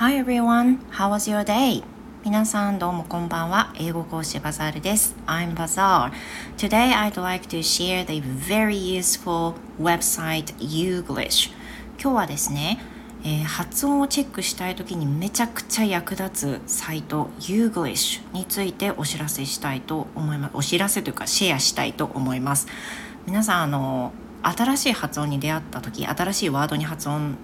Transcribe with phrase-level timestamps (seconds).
[0.00, 1.82] Hi everyone, how was your day?
[2.24, 3.74] 皆さんどうもこんばんは。
[3.80, 5.16] 英語講師バザールです。
[5.26, 6.12] I'm Bazaar.
[6.56, 11.50] Today I'd like to share the very useful website Youglish.
[12.00, 12.78] 今日はですね、
[13.24, 20.52] えー、発音をチェックしたい時にめちゃくちゃ役立つサイト Youglish についてお知らせしたいと思います。
[20.54, 22.68] お知らせというかシェアしたいと思います。
[23.26, 24.12] 皆さんあの
[24.44, 27.36] 新しい発音に出会った時新しいワードに発音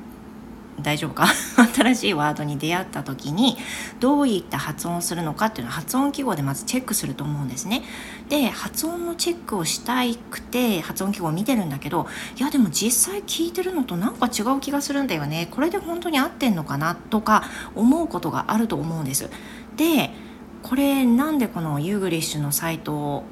[0.80, 1.26] 大丈夫か？
[1.74, 3.56] 新しいワードに出会った時に
[4.00, 7.82] どういった発音をするのかっていうのは発音記号でまずチェックすると思うんですね。
[8.28, 12.06] で発音のチェックをしたいくて発音記号を見てるんだけど
[12.38, 19.30] いやでも実際聞いてるのとなんか違う気がするんだよねこれで本当に合ってんのかなとか思うことがあると思うんです。
[19.76, 20.10] で
[20.62, 23.24] これなんでこのユーグリッシュのサイトを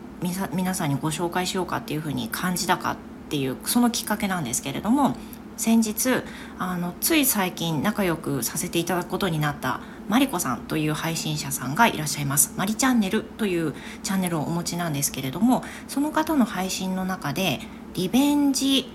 [0.52, 2.96] 皆さんにご紹介しようかっていうふうに感じたかっ
[3.30, 5.16] ていうそのきっかけなんですけれども
[5.62, 6.24] 先日
[6.58, 12.52] あのつい最近仲良くさせていただくことになったマリコさんという配信者さんがいらっしゃいます。
[12.56, 17.60] マリチャンネルというチャンネルをお持ちなんですけれどもその方の配信の中で
[17.94, 18.92] リベンジ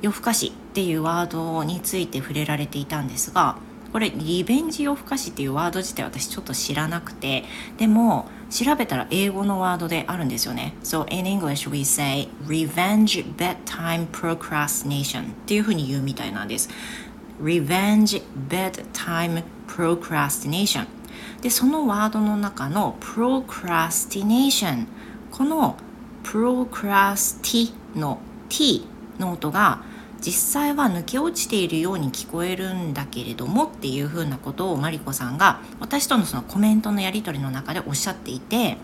[0.00, 3.58] 夜更かしっていうワードについて触れられていたんですが
[3.92, 7.44] これリベンジ夜更かしっていうワード自体私ちょっと知らなくて
[7.78, 16.68] でも調べたら英語のワードであるんですよね So in English we say revenge bedtime procrastination っていうふうに言うみたいなんです
[17.40, 20.86] revenge bedtime procrastination
[21.40, 24.86] でそのワードの中の procrastination
[25.30, 25.76] この
[26.22, 28.86] procrasti の t
[29.18, 29.82] の音が
[30.26, 38.76] 実際は抜け落ちているように聞こえるんだけれどもっていうふうなことをマリコさんが私とのそのコメントのやり取りの中でおっしゃっていて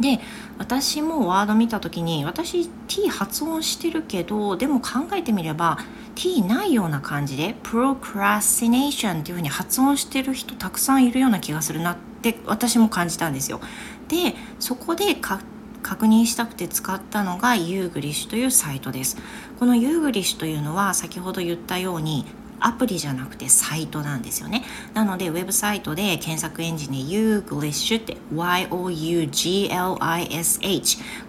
[0.00, 0.20] で
[0.56, 5.76] 私もワード見た時に私 T 発音してるけどでも考えてみれば
[6.14, 13.60] T ないような感じで procrastination っていうふうに発音してる人たくさんいるような気がするなって私も感じたんですよ。
[14.08, 15.14] でそこで
[15.82, 19.16] 確認したくて使ったのが Youglish というサイトです
[19.58, 22.24] この Youglish というのは先ほど言ったように
[22.62, 24.64] アプリじゃなくてサイトなんですよね。
[24.94, 29.38] なので、ウェブサイトで検索エンジンで Youglish って Y-O-U-G-L-I-S-H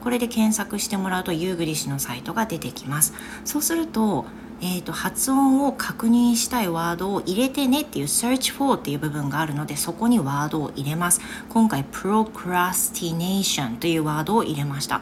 [0.02, 3.14] これで検索してもらうと Youglish のサイトが出てきます。
[3.46, 4.26] そうすると、
[4.66, 11.20] えーと、発音を確認したいワードを入れてねっていう search for っていう部分があるのでそこにワードを入れます。
[11.50, 15.02] 今回 procrastination というワードを入れました。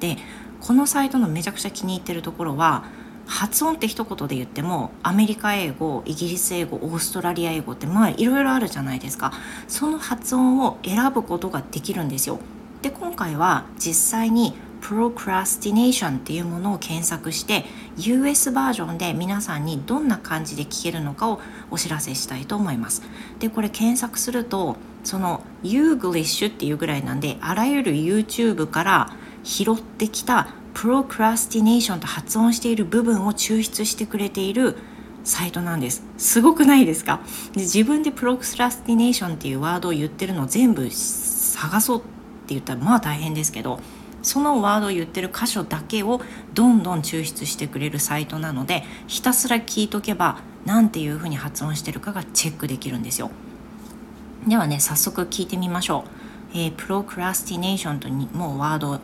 [0.00, 0.16] で
[0.60, 2.84] このサイトのめちゃくちゃ気に入ってるところは
[3.26, 9.34] 発音って一言で言ってもアメリカ英語イギリス英語オーストラリア英語ってまあいろいろあるじゃないですか。
[9.68, 12.38] その発音を選ぶことができるんですよ。
[12.80, 17.64] で今回は実際に procrastination っていうものを検索して
[17.96, 23.02] US バージョンで皆さんにどんな感じで聞けるのかをお知らせしたいと思います。
[23.38, 34.76] でこれ検索するとその Youglish っていうぐらいなんであらゆる YouTube から拾ってきた procrastination と発音している部分を抽出してくれている
[35.24, 36.02] サイトなんです。
[36.18, 37.20] すごくないですか？
[37.52, 42.08] で自分でプロクラスティネーションっていうワードを言ってるのを全部探そうって
[42.54, 43.78] 言ったらまあ大変ですけど
[44.22, 46.20] そのワードを言ってる箇所だけを
[46.54, 53.30] どんどん抽出してくれるサイトなのでひたすら聞いとけば何ていうふうに発音してるかがチェックできるんですよ。
[54.46, 56.22] ではね早速聞いてみましょう。
[56.54, 59.00] えー、プロクラスティネーションとにもうワードを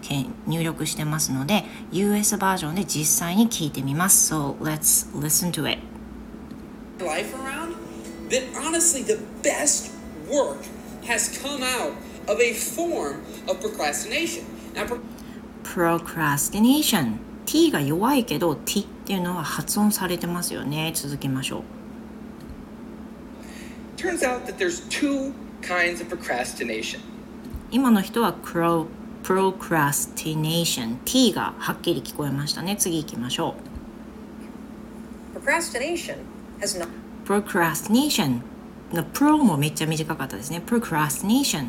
[0.46, 4.34] 入力してますので US バージョンで実際に聞いてみます。
[4.34, 5.78] So let's listen to it.
[7.02, 7.76] Life around
[8.28, 9.92] that honestly the best
[10.30, 10.58] work
[11.06, 14.44] has come out of a form of procrastination
[14.74, 14.86] now
[15.62, 21.62] procrastination T が弱いけど T っていうのは発音されてますよね続きましょう
[23.96, 27.00] Turns out that there's two kinds of procrastination
[27.70, 28.86] 今の人は pro
[29.24, 33.54] procrastination T がはっきり聞こえましたね次行きましょ
[35.34, 36.18] う procrastination
[36.60, 36.88] has not
[37.24, 38.40] procrastination
[38.92, 41.68] の pro もめっちゃ短かったですね procrastination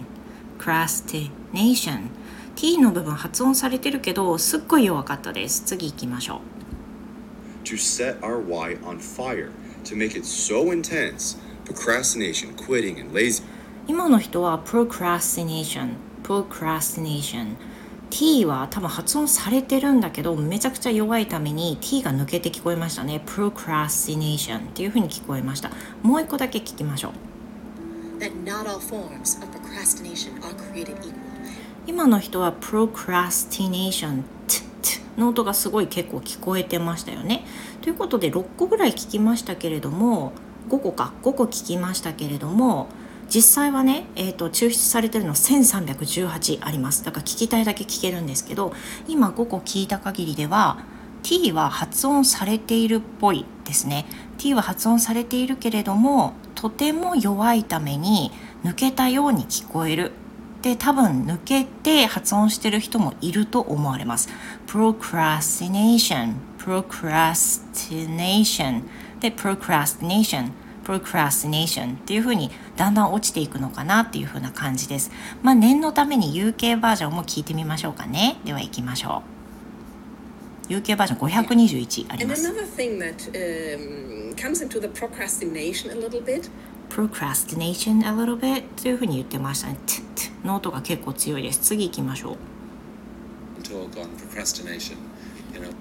[0.59, 2.09] procrastination
[2.55, 6.39] T の部分発音されてるけどすっごい弱かったです次行きましょう
[7.65, 9.51] To set our why on fire
[9.85, 13.43] to make it so intense procrastination quitting and lazy
[13.87, 17.55] 今の人は procrastination procrastination
[18.09, 25.71] T は多分発音されてるんだけどめちゃくちゃ弱いために T が抜けて聞こえましたね procrastination っていうふうに聞こえました
[26.01, 27.11] もう一個だけ聞きましょう
[31.87, 34.23] 今の人は procrastination
[35.17, 37.45] の音がすごい結構聞こえてましたよね。
[37.81, 40.33] ということで6個ぐらい聞きましたけれども
[40.69, 42.87] 5個か5個聞きましたけれども
[43.33, 47.05] 実際はね、えーと、抽出されてるの1318あります。
[47.05, 48.73] だから聞きたいだけ聞けるんですけど
[49.07, 50.83] 今5個聞いた限りでは
[51.23, 54.05] t は発音されているっぽいですね。
[54.37, 58.31] T は発音されているけれどもとても弱いために
[58.63, 60.11] 抜けたように聞こえる。
[60.61, 64.27] で多分抜けて発音してる人もいると思われます。
[64.67, 68.83] procrastination procrastination
[69.21, 70.51] で procrastination
[70.83, 75.11] procrastination っていうふうにだんだん落ちていくのかなっていうふうな感じです。
[75.43, 78.37] まあ念のために有形バージョンも聞いてみましょうかね。
[78.43, 79.23] では行きましょ
[80.69, 80.73] う。
[80.73, 82.43] UK バージョン521あります。
[86.89, 89.77] Procrastination a little bit というふうに言ってましたね。
[89.85, 91.59] t t の音が結構強いです。
[91.59, 92.37] 次行きましょう。
[93.61, 94.97] talk on procrastination.
[95.53, 95.73] You know,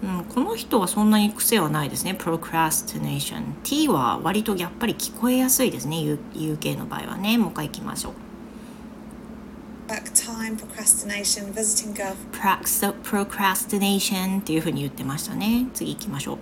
[0.00, 2.16] うん、この人はそんなに癖はないですね。
[2.18, 3.54] procrastination。
[3.62, 6.00] t は割とやっぱり聞こえやすいですね。
[6.02, 7.38] U- UK の場合はね。
[7.38, 8.12] もう一回行きましょう。
[9.88, 12.14] Procrastination, visiting girl.
[12.32, 15.66] Prax- procrastination っていうふうに言ってましたね。
[15.72, 16.38] 次行きましょう。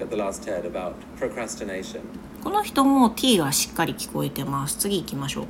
[0.00, 2.00] Got the last head about procrastination.
[2.42, 4.76] この人も t がしっかり聞こえてます。
[4.76, 5.46] 次行きましょう。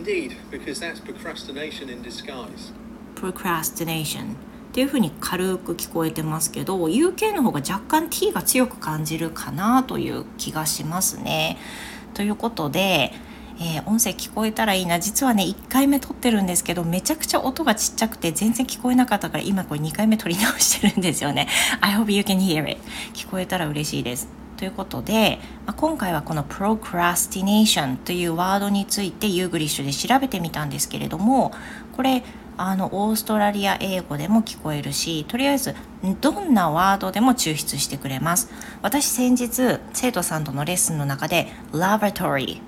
[0.00, 2.72] Indeed, because that's procrastination in disguise.
[3.20, 11.58] procrastination っていう風に軽く聞こえてますけど UK の方が若干 t が強く感じるかなという気がしますね。
[12.14, 13.12] ということで、
[13.60, 21.48] えー音声聞こえたらいいな実はね1回目撮ってるんですけどめちゃくちゃ音がちっちゃくて全然聞こえなかったから今これ2回目撮り直してるんですよね。
[21.80, 22.80] I hope you can hear it
[23.12, 24.28] 聞こえたら嬉しいです。
[24.56, 31.52] ということで、まあ、今回はこの procrastination というワードについてユーグリッシュで調べてみたんですけれども
[31.96, 32.22] これ
[32.58, 35.74] あのオーストラリア英語でも聞こえるしとりあえず
[36.20, 38.50] どんなワードでも抽出してくれます
[38.82, 42.60] 私先日生徒さんとのレッスンの中で laboratory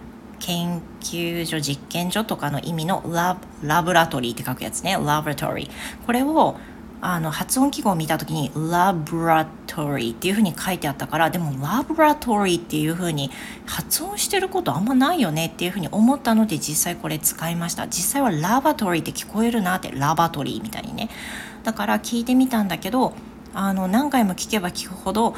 [0.43, 4.99] 研究所実験所とかの意味のララブラトリーって書くやつね。
[4.99, 5.71] laboratory
[6.05, 6.57] これを
[7.01, 13.31] あの発音記号を見た時に laboratory っていう風に書いてあったからでも laboratory っていう風に
[13.67, 17.87] 発音してることあんまないよねっていう風に思ったので実際これ使いました。
[17.87, 21.09] 実際は laboratory って聞こえるなってラバトリーみたいにね。
[21.63, 23.15] だから聞いてみたんだけど
[23.55, 25.35] あの何回も聞けば聞くほど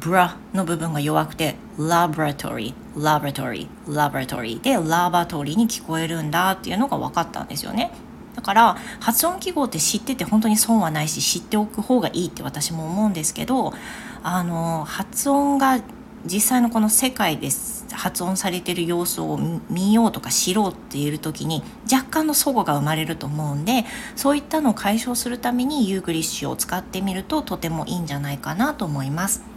[0.00, 7.90] bra の部分が弱くて laboratory laboratory laboratory で laboratory に聞こえるんだっていうのが分かったんですよね
[8.34, 13.72] だから発音記号って知ってて本当に損はないし知っておく方がいいって私も思うんですけど
[14.22, 15.80] あの発音が
[16.26, 17.48] 実際のこの世界で
[17.92, 19.38] 発音されてる様子を
[19.68, 23.84] 見ようとか知ろうっていう時に若干の齟齬が生まれると思うんで
[24.16, 29.53] そういったのを解消するためにユーグリッシュを使ってみるととてもいいんじゃないかなと思います。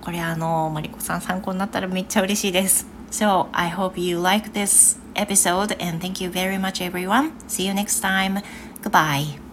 [0.00, 2.86] これあのマリコさん参考になったらめっちゃ嬉しいです。
[3.10, 7.32] So I hope you like this episode and thank you very much everyone.
[7.48, 8.42] See you next time.
[8.82, 9.49] Goodbye.